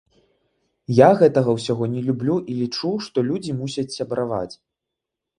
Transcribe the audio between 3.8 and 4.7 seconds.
сябраваць.